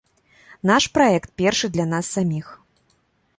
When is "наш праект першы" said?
0.69-1.67